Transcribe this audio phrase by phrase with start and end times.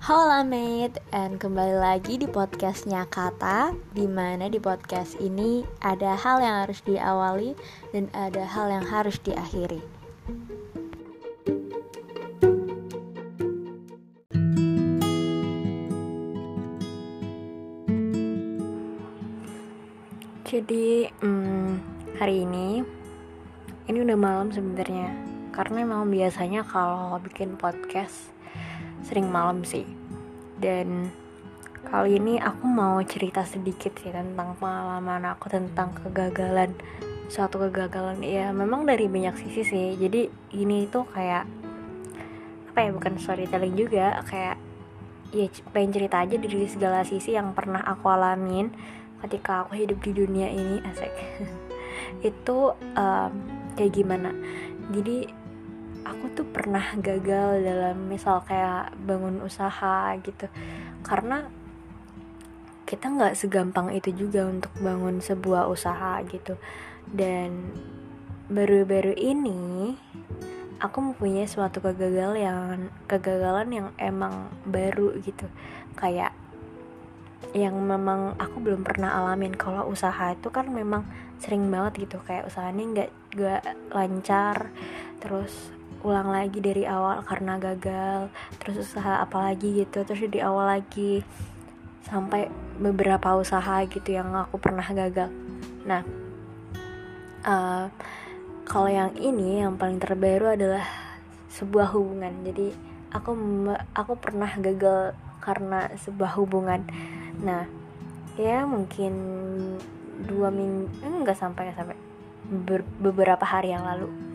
[0.00, 6.40] Halo mate, and kembali lagi di podcastnya Kata Di mana di podcast ini ada hal
[6.40, 7.52] yang harus diawali
[7.92, 9.84] dan ada hal yang harus diakhiri.
[20.48, 21.76] Jadi hmm,
[22.16, 22.80] hari ini
[23.84, 25.29] ini udah malam sebenarnya
[25.60, 28.32] karena memang biasanya kalau bikin podcast
[29.04, 29.84] sering malam sih.
[30.56, 31.12] Dan
[31.84, 36.72] kali ini aku mau cerita sedikit sih tentang pengalaman aku tentang kegagalan
[37.28, 38.24] suatu kegagalan.
[38.24, 39.88] Ya memang dari banyak sisi sih.
[40.00, 41.44] Jadi ini tuh kayak
[42.72, 44.56] apa ya bukan storytelling juga kayak
[45.28, 45.44] ya
[45.76, 48.72] pengen cerita aja dari segala sisi yang pernah aku alamin
[49.28, 51.12] ketika aku hidup di dunia ini asik.
[52.32, 53.32] Itu um,
[53.76, 54.32] kayak gimana?
[54.90, 55.39] Jadi
[56.10, 60.50] aku tuh pernah gagal dalam misal kayak bangun usaha gitu.
[61.06, 61.46] Karena
[62.90, 66.58] kita nggak segampang itu juga untuk bangun sebuah usaha gitu.
[67.06, 67.70] Dan
[68.50, 69.94] baru-baru ini
[70.82, 72.66] aku mempunyai suatu kegagalan yang
[73.06, 75.46] kegagalan yang emang baru gitu.
[75.94, 76.34] Kayak
[77.54, 81.06] yang memang aku belum pernah alamin kalau usaha itu kan memang
[81.38, 82.18] sering banget gitu.
[82.26, 83.62] Kayak usahanya nggak nggak
[83.94, 84.74] lancar
[85.22, 90.80] terus ulang lagi dari awal karena gagal terus usaha apa lagi gitu terus di awal
[90.80, 91.20] lagi
[92.04, 92.48] sampai
[92.80, 95.28] beberapa usaha gitu yang aku pernah gagal.
[95.84, 96.02] Nah
[97.44, 97.86] uh,
[98.64, 100.84] kalau yang ini yang paling terbaru adalah
[101.52, 102.32] sebuah hubungan.
[102.48, 102.72] Jadi
[103.12, 103.30] aku
[103.92, 105.12] aku pernah gagal
[105.44, 106.80] karena sebuah hubungan.
[107.44, 107.68] Nah
[108.40, 109.12] ya mungkin
[110.24, 111.96] dua minggu enggak sampai sampai
[112.98, 114.29] beberapa hari yang lalu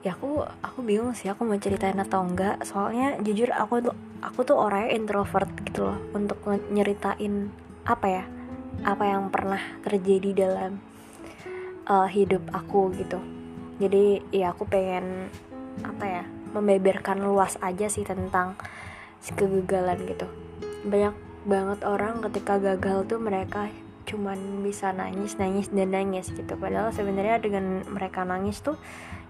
[0.00, 2.64] ya aku aku bingung sih aku mau ceritain atau enggak.
[2.64, 6.40] Soalnya jujur aku tuh aku tuh orangnya introvert gitu loh untuk
[6.72, 7.52] nyeritain
[7.84, 8.24] apa ya
[8.80, 10.80] apa yang pernah terjadi dalam
[11.88, 13.20] uh, hidup aku gitu.
[13.80, 15.28] Jadi ya aku pengen
[15.84, 16.22] apa ya
[16.52, 18.56] membeberkan luas aja sih tentang
[19.20, 20.26] kegagalan gitu.
[20.84, 23.68] Banyak banget orang ketika gagal tuh mereka
[24.08, 26.56] cuman bisa nangis nangis dan nangis gitu.
[26.56, 28.80] Padahal sebenarnya dengan mereka nangis tuh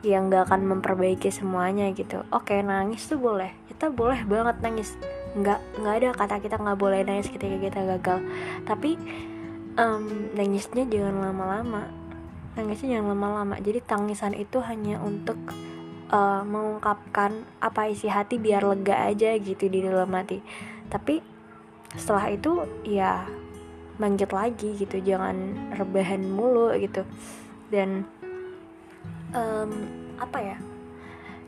[0.00, 2.24] yang gak akan memperbaiki semuanya gitu.
[2.32, 3.52] Oke nangis tuh boleh.
[3.68, 4.96] Kita boleh banget nangis.
[5.36, 8.18] Nggak nggak ada kata kita nggak boleh nangis ketika kita gagal.
[8.64, 8.96] Tapi
[9.76, 11.84] um, nangisnya jangan lama-lama.
[12.56, 13.54] Nangisnya jangan lama-lama.
[13.60, 15.36] Jadi tangisan itu hanya untuk
[16.08, 20.40] uh, mengungkapkan apa isi hati biar lega aja gitu di dalam hati.
[20.88, 21.20] Tapi
[21.92, 23.28] setelah itu ya
[24.00, 24.96] bangkit lagi gitu.
[24.96, 25.36] Jangan
[25.76, 27.04] rebahan mulu gitu.
[27.68, 28.08] Dan
[29.34, 29.70] um,
[30.18, 30.58] apa ya?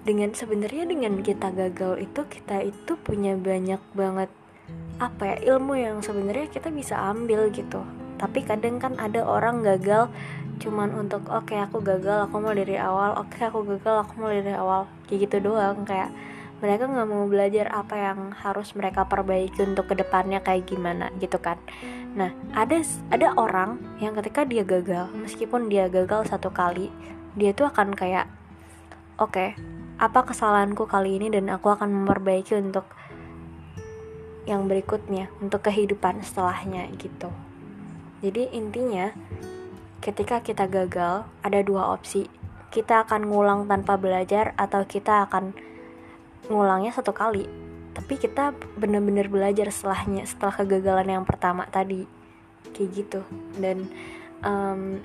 [0.02, 4.30] Dengan sebenarnya dengan kita gagal itu kita itu punya banyak banget
[4.98, 7.82] apa ya ilmu yang sebenarnya kita bisa ambil gitu.
[8.18, 10.10] Tapi kadang kan ada orang gagal
[10.62, 13.18] cuman untuk oke okay, aku gagal aku mau dari awal.
[13.18, 14.86] Oke okay, aku gagal aku mau dari awal.
[15.06, 16.10] Kayak gitu doang kayak
[16.62, 21.42] mereka nggak mau belajar apa yang harus mereka perbaiki untuk ke depannya kayak gimana gitu
[21.42, 21.58] kan.
[22.14, 22.78] Nah ada
[23.10, 26.86] ada orang yang ketika dia gagal meskipun dia gagal satu kali
[27.38, 28.28] dia tuh akan kayak
[29.16, 29.56] oke okay,
[30.02, 32.88] apa kesalahanku kali ini dan aku akan memperbaiki untuk
[34.42, 37.30] yang berikutnya untuk kehidupan setelahnya gitu.
[38.22, 39.14] Jadi intinya
[40.02, 42.26] ketika kita gagal ada dua opsi.
[42.72, 45.52] Kita akan ngulang tanpa belajar atau kita akan
[46.48, 47.46] ngulangnya satu kali.
[47.92, 52.08] Tapi kita bener-bener belajar setelahnya setelah kegagalan yang pertama tadi.
[52.72, 53.20] Kayak gitu.
[53.60, 53.92] Dan
[54.40, 54.98] um,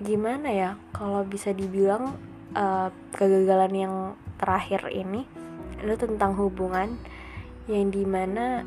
[0.00, 2.16] gimana ya kalau bisa dibilang
[2.56, 3.94] uh, kegagalan yang
[4.40, 5.28] terakhir ini
[5.80, 6.96] itu tentang hubungan
[7.68, 8.64] yang di mana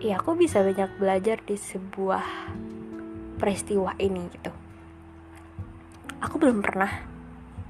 [0.00, 2.24] ya aku bisa banyak belajar di sebuah
[3.40, 4.52] peristiwa ini gitu.
[6.18, 6.90] Aku belum pernah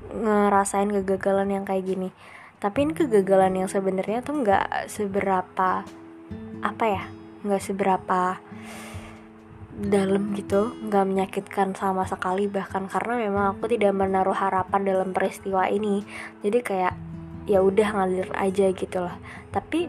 [0.08, 2.10] ngerasain kegagalan yang kayak gini.
[2.58, 5.84] Tapi ini kegagalan yang sebenarnya tuh nggak seberapa
[6.58, 7.06] apa ya
[7.46, 8.42] nggak seberapa
[9.78, 15.70] dalam gitu nggak menyakitkan sama sekali bahkan karena memang aku tidak menaruh harapan dalam peristiwa
[15.70, 16.02] ini.
[16.42, 16.94] Jadi kayak
[17.48, 19.16] ya udah ngalir aja gitu loh
[19.48, 19.88] tapi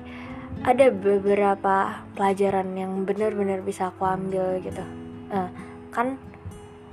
[0.59, 4.83] ada beberapa pelajaran yang benar-benar bisa aku ambil gitu.
[5.31, 5.47] Nah,
[5.93, 6.19] kan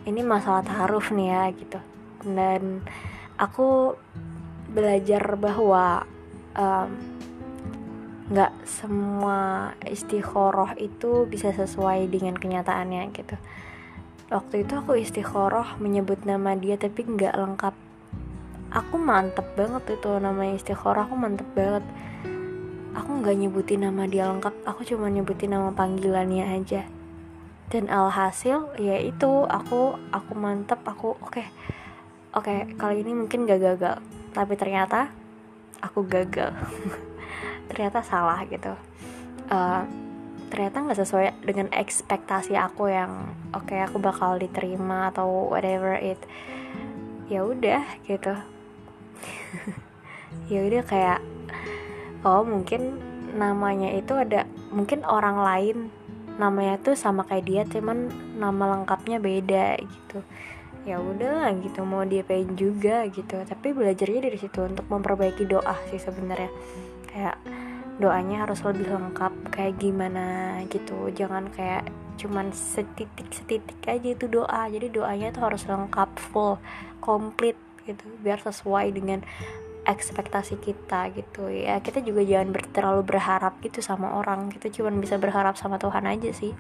[0.06, 1.80] ini masalah taruh nih ya gitu.
[2.22, 2.86] Dan
[3.34, 3.98] aku
[4.70, 6.06] belajar bahwa
[6.54, 7.15] um,
[8.26, 13.38] nggak semua istikharah itu bisa sesuai dengan kenyataannya gitu.
[14.26, 17.74] Waktu itu aku istikharah menyebut nama dia tapi nggak lengkap.
[18.74, 21.86] Aku mantep banget itu namanya istikharah aku mantep banget.
[22.98, 26.82] Aku nggak nyebutin nama dia lengkap aku cuma nyebutin nama panggilannya aja.
[27.70, 31.30] Dan alhasil ya itu aku aku mantep aku oke.
[31.30, 31.46] Okay,
[32.34, 33.96] oke okay, kali ini mungkin gak gagal
[34.36, 35.08] tapi ternyata
[35.80, 36.52] aku gagal
[37.70, 38.74] ternyata salah gitu.
[39.46, 39.86] Uh,
[40.46, 46.18] ternyata nggak sesuai dengan ekspektasi aku yang oke okay, aku bakal diterima atau whatever it
[47.26, 48.34] ya udah gitu.
[50.52, 51.18] Ya udah kayak
[52.22, 53.00] oh mungkin
[53.34, 55.76] namanya itu ada mungkin orang lain
[56.36, 60.18] namanya tuh sama kayak dia cuman nama lengkapnya beda gitu.
[60.86, 63.42] Ya udah gitu mau dia pengen juga gitu.
[63.42, 66.52] Tapi belajarnya dari situ untuk memperbaiki doa sih sebenarnya.
[67.10, 67.36] Kayak
[67.96, 71.08] doanya harus lebih lengkap kayak gimana gitu.
[71.12, 74.68] Jangan kayak cuman setitik setitik aja itu doa.
[74.68, 76.60] Jadi doanya tuh harus lengkap full
[77.00, 77.56] komplit
[77.88, 79.24] gitu biar sesuai dengan
[79.86, 81.48] ekspektasi kita gitu.
[81.48, 84.52] Ya kita juga jangan ber, terlalu berharap gitu sama orang.
[84.52, 86.52] Kita cuma bisa berharap sama Tuhan aja sih.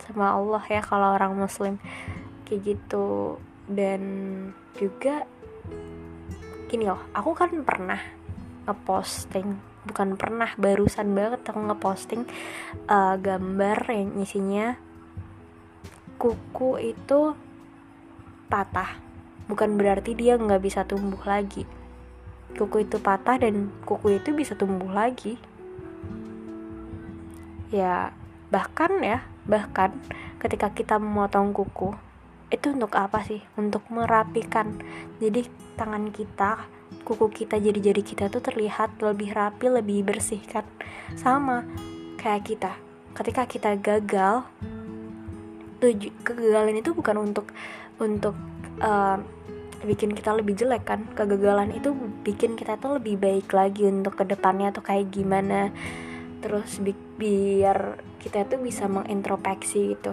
[0.00, 1.76] Sama Allah ya kalau orang muslim.
[2.48, 3.36] Kayak gitu.
[3.64, 4.02] Dan
[4.76, 5.24] juga
[6.68, 8.00] gini loh aku kan pernah
[8.66, 12.24] ngeposting bukan pernah barusan banget aku ngeposting
[12.88, 14.76] uh, gambar yang isinya
[16.16, 17.36] kuku itu
[18.48, 19.00] patah.
[19.44, 21.68] Bukan berarti dia nggak bisa tumbuh lagi.
[22.56, 25.36] Kuku itu patah dan kuku itu bisa tumbuh lagi.
[27.68, 28.14] Ya
[28.48, 29.92] bahkan ya bahkan
[30.40, 31.92] ketika kita memotong kuku
[32.48, 33.44] itu untuk apa sih?
[33.60, 34.80] Untuk merapikan.
[35.20, 35.44] Jadi
[35.74, 36.64] tangan kita
[37.02, 40.62] kuku kita jari-jari kita tuh terlihat lebih rapi lebih bersih kan?
[41.18, 41.66] Sama
[42.20, 42.72] kayak kita.
[43.14, 44.46] Ketika kita gagal
[46.24, 47.52] kegagalan itu bukan untuk
[48.00, 48.32] untuk
[48.80, 49.20] uh,
[49.84, 51.04] bikin kita lebih jelek kan?
[51.12, 51.92] Kegagalan itu
[52.24, 55.74] bikin kita tuh lebih baik lagi untuk ke depannya tuh kayak gimana.
[56.40, 60.12] Terus bi biar kita tuh bisa mengintrospeksi gitu.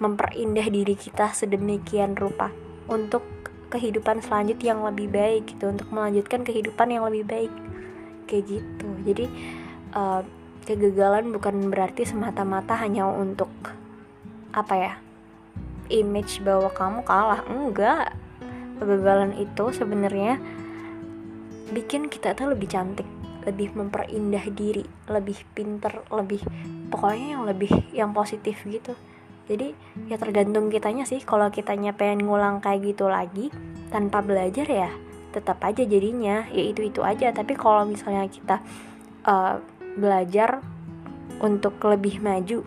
[0.00, 2.48] Memperindah diri kita sedemikian rupa
[2.88, 3.39] untuk
[3.70, 7.52] kehidupan selanjutnya yang lebih baik gitu untuk melanjutkan kehidupan yang lebih baik.
[8.26, 8.88] Kayak gitu.
[9.06, 9.26] Jadi
[9.94, 10.26] uh,
[10.66, 13.50] kegagalan bukan berarti semata-mata hanya untuk
[14.50, 14.92] apa ya
[15.88, 17.40] image bahwa kamu kalah.
[17.46, 18.12] Enggak.
[18.82, 20.42] Kegagalan itu sebenarnya
[21.70, 23.06] bikin kita tuh lebih cantik
[23.46, 26.44] lebih memperindah diri lebih pinter lebih
[26.92, 28.92] pokoknya yang lebih yang positif gitu
[29.50, 29.74] jadi
[30.06, 31.18] ya tergantung kitanya sih.
[31.26, 33.50] Kalau kitanya pengen ngulang kayak gitu lagi
[33.90, 34.94] tanpa belajar ya
[35.34, 36.46] tetap aja jadinya.
[36.54, 37.34] Ya itu itu aja.
[37.34, 38.62] Tapi kalau misalnya kita
[39.26, 39.58] uh,
[39.98, 40.62] belajar
[41.42, 42.62] untuk lebih maju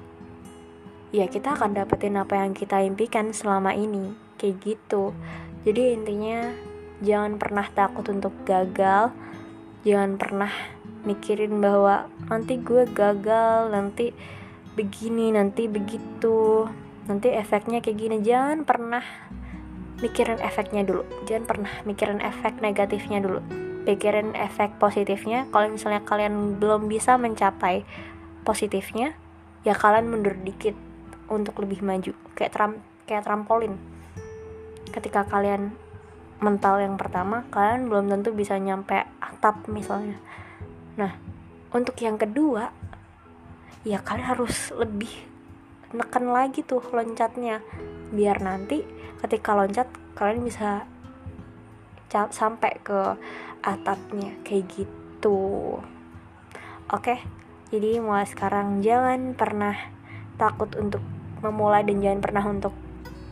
[1.13, 4.11] ya kita akan dapetin apa yang kita impikan selama ini.
[4.35, 5.15] Kayak gitu.
[5.63, 6.51] Jadi intinya
[6.99, 9.15] jangan pernah takut untuk gagal.
[9.87, 10.51] Jangan pernah
[11.07, 14.11] mikirin bahwa nanti gue gagal nanti
[14.73, 16.67] begini nanti begitu.
[17.05, 18.17] Nanti efeknya kayak gini.
[18.21, 19.03] Jangan pernah
[20.01, 21.05] mikirin efeknya dulu.
[21.29, 23.39] Jangan pernah mikirin efek negatifnya dulu.
[23.83, 25.45] Pikirin efek positifnya.
[25.51, 27.85] Kalau misalnya kalian belum bisa mencapai
[28.43, 29.15] positifnya
[29.63, 30.75] ya kalian mundur dikit
[31.31, 32.11] untuk lebih maju.
[32.35, 32.71] Kayak tram
[33.07, 33.79] kayak trampolin.
[34.91, 35.73] Ketika kalian
[36.43, 40.19] mental yang pertama kalian belum tentu bisa nyampe atap misalnya.
[40.99, 41.15] Nah
[41.71, 42.82] untuk yang kedua
[43.83, 45.11] ya kalian harus lebih
[45.93, 47.61] neken lagi tuh loncatnya
[48.09, 48.81] biar nanti
[49.21, 49.87] ketika loncat
[50.17, 50.87] kalian bisa
[52.13, 53.17] sampai ke
[53.65, 55.81] atapnya kayak gitu.
[56.93, 57.17] Oke
[57.73, 59.73] jadi mulai sekarang jangan pernah
[60.37, 61.01] takut untuk
[61.41, 62.73] memulai dan jangan pernah untuk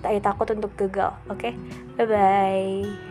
[0.01, 1.49] takut untuk gagal oke?
[1.97, 3.10] Bye bye